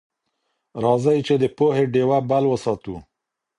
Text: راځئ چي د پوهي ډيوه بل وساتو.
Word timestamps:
راځئ 0.83 1.19
چي 1.27 1.35
د 1.39 1.43
پوهي 1.57 1.85
ډيوه 1.93 2.17
بل 2.29 2.43
وساتو. 2.47 2.95